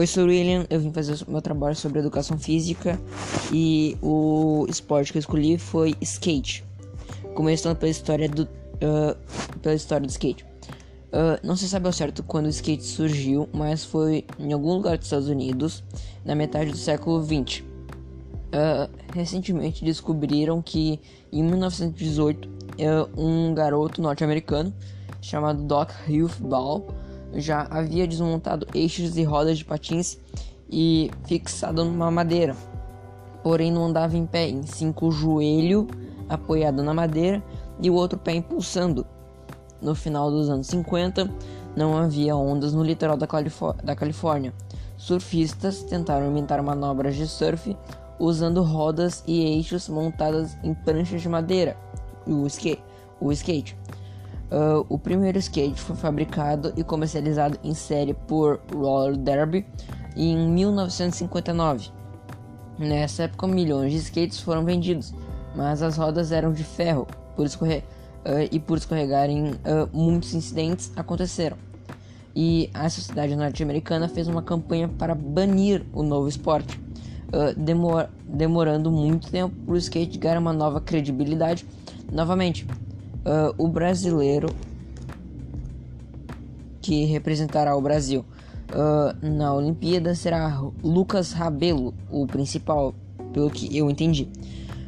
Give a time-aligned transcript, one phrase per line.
[0.00, 0.64] Oi, sou o William.
[0.70, 2.98] Eu vim fazer o meu trabalho sobre educação física
[3.52, 6.64] e o esporte que eu escolhi foi skate.
[7.34, 9.14] Começando pela história do uh,
[9.60, 10.42] pela história do skate.
[11.12, 14.96] Uh, não se sabe ao certo quando o skate surgiu, mas foi em algum lugar
[14.96, 15.84] dos Estados Unidos
[16.24, 17.60] na metade do século 20.
[17.60, 17.68] Uh,
[19.12, 20.98] recentemente descobriram que
[21.30, 22.48] em 1918
[23.18, 24.72] um garoto norte-americano
[25.20, 25.90] chamado Doc
[26.40, 26.86] Ball
[27.34, 30.18] já havia desmontado eixos e rodas de patins
[30.70, 32.56] e fixado numa madeira.
[33.42, 35.86] Porém, não andava em pé, em cinco joelho
[36.28, 37.42] apoiado na madeira
[37.80, 39.06] e o outro pé impulsando.
[39.80, 41.30] No final dos anos 50,
[41.74, 43.26] não havia ondas no litoral da,
[43.82, 44.52] da Califórnia.
[44.96, 47.74] Surfistas tentaram inventar manobras de surf
[48.18, 51.76] usando rodas e eixos montadas em pranchas de madeira,
[52.46, 52.82] skate.
[53.18, 53.76] O skate.
[54.50, 59.64] Uh, o primeiro skate foi fabricado e comercializado em série por Roller Derby
[60.16, 61.90] em 1959.
[62.76, 65.14] Nessa época, milhões de skates foram vendidos,
[65.54, 67.84] mas as rodas eram de ferro por escorrer,
[68.24, 71.56] uh, e por escorregarem, uh, muitos incidentes aconteceram.
[72.34, 76.80] E a sociedade norte-americana fez uma campanha para banir o novo esporte,
[77.56, 81.66] demor demorando muito tempo para o skate ganhar uma nova credibilidade
[82.10, 82.66] novamente
[83.24, 84.48] uh, o brasileiro
[86.80, 88.24] que representará o Brasil
[88.70, 92.94] uh, na Olimpíada será Lucas Rabelo, o principal,
[93.32, 94.28] pelo que eu entendi.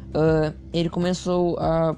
[0.09, 1.95] Uh, ele começou a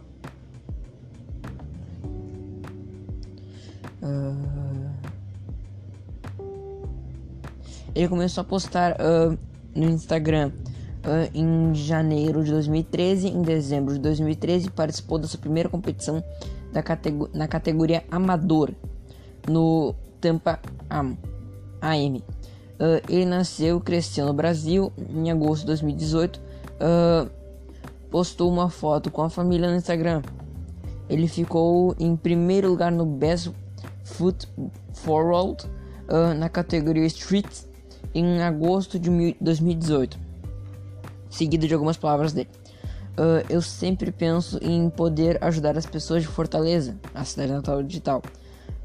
[7.96, 8.98] ele começou a postar
[9.74, 10.52] no Instagram
[11.34, 13.28] em janeiro de 2013.
[13.28, 16.24] Em dezembro de 2013, participou da sua primeira competição
[16.72, 16.84] da
[17.34, 18.72] na categoria Amador
[19.48, 21.18] no Tampa Am
[21.82, 22.18] AM.
[22.18, 26.38] Uh, ele nasceu e cresceu no Brasil em agosto de 2018.
[26.38, 27.30] Uh,
[28.10, 30.22] postou uma foto com a família no Instagram.
[31.10, 33.52] Ele ficou em primeiro lugar no Best
[34.04, 34.48] Foot
[34.94, 35.66] Forward
[36.10, 37.46] uh, na categoria Street
[38.14, 40.26] em agosto de 2018
[41.36, 42.50] seguido de algumas palavras dele.
[43.18, 48.22] Uh, eu sempre penso em poder ajudar as pessoas de Fortaleza, a cidade natal digital.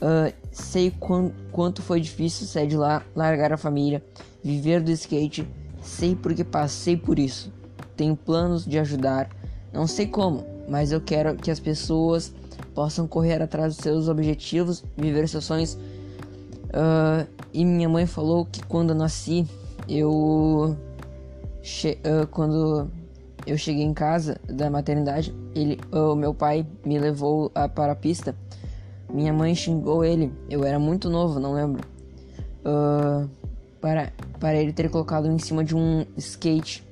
[0.00, 4.02] Uh, sei quant, quanto foi difícil sair de lá, largar a família,
[4.42, 5.46] viver do skate.
[5.82, 7.52] Sei porque passei por isso.
[7.96, 9.28] Tenho planos de ajudar,
[9.72, 12.32] não sei como, mas eu quero que as pessoas
[12.74, 15.74] possam correr atrás dos seus objetivos, viver seus sonhos.
[15.74, 19.46] Uh, e minha mãe falou que quando eu nasci,
[19.88, 20.76] eu
[21.62, 22.90] che uh, quando
[23.46, 27.92] eu cheguei em casa da maternidade, ele, o uh, meu pai me levou uh, para
[27.92, 28.34] a pista.
[29.12, 30.32] Minha mãe xingou ele.
[30.48, 31.82] Eu era muito novo, não lembro.
[32.64, 33.26] Ah,
[33.80, 36.84] para, para ele ter colocado em cima de um skate.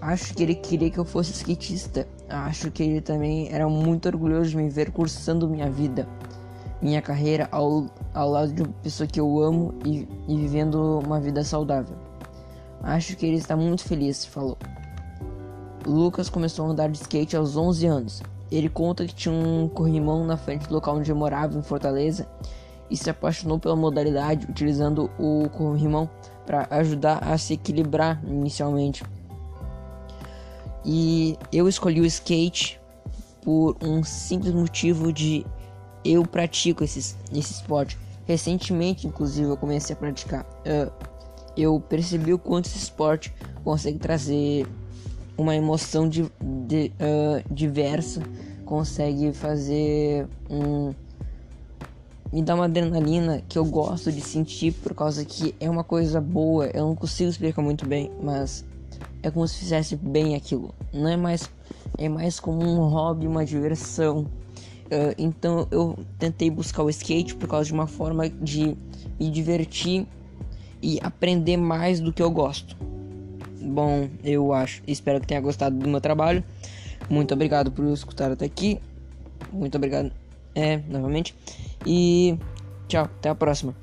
[0.00, 2.08] acho que ele queria que eu fosse skatista.
[2.30, 6.08] Acho que ele também era muito orgulhoso de me ver cursando minha vida,
[6.80, 11.20] minha carreira ao, ao lado de uma pessoa que eu amo e, e vivendo uma
[11.20, 12.11] vida saudável.
[12.82, 14.58] Acho que ele está muito feliz, falou.
[15.86, 18.22] Lucas começou a andar de skate aos 11 anos.
[18.50, 22.28] Ele conta que tinha um corrimão na frente do local onde morava, em Fortaleza,
[22.90, 26.10] e se apaixonou pela modalidade, utilizando o corrimão
[26.44, 29.04] para ajudar a se equilibrar inicialmente.
[30.84, 32.80] E eu escolhi o skate
[33.42, 35.46] por um simples motivo de
[36.04, 36.98] eu pratico esse,
[37.32, 37.98] esse esporte.
[38.26, 40.44] Recentemente, inclusive, eu comecei a praticar.
[40.66, 40.92] Uh,
[41.56, 43.32] eu percebi o quanto esse esporte
[43.64, 44.66] consegue trazer
[45.36, 46.30] uma emoção de,
[46.66, 48.22] de, uh, diversa,
[48.64, 50.92] consegue fazer um.
[52.32, 56.20] me dar uma adrenalina que eu gosto de sentir por causa que é uma coisa
[56.20, 56.66] boa.
[56.66, 58.64] Eu não consigo explicar muito bem, mas
[59.22, 60.74] é como se fizesse bem aquilo.
[60.92, 61.50] Não é mais.
[61.98, 64.26] É mais como um hobby, uma diversão.
[64.86, 68.76] Uh, então eu tentei buscar o skate por causa de uma forma de
[69.18, 70.06] me divertir
[70.82, 72.76] e aprender mais do que eu gosto.
[73.60, 76.42] Bom, eu acho, espero que tenha gostado do meu trabalho.
[77.08, 78.80] Muito obrigado por escutar até aqui.
[79.52, 80.10] Muito obrigado,
[80.54, 81.34] é, novamente.
[81.86, 82.36] E
[82.88, 83.74] tchau, até a próxima.